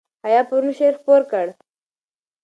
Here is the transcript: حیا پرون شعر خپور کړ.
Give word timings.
حیا 0.25 0.41
پرون 0.49 0.71
شعر 0.77 0.93
خپور 0.99 1.21
کړ. 1.31 1.47